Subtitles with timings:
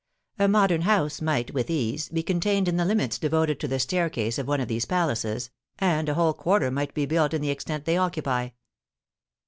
[0.39, 4.39] A modern house might, with ease, be contained in the limits devoted to the staircase
[4.39, 7.85] of one of these palaces, and a whole quarter might be built in the extent
[7.85, 8.49] they occupy.